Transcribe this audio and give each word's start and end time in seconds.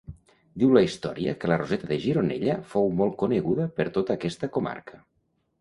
Diu 0.61 0.71
la 0.77 0.81
història 0.85 1.35
que 1.43 1.51
la 1.51 1.57
Roseta 1.63 1.89
de 1.91 1.99
Gironella 2.07 2.57
fou 2.73 2.89
molt 3.03 3.15
coneguda 3.23 3.71
per 3.79 3.89
tota 3.99 4.17
aquesta 4.21 4.55
comarca. 4.57 5.03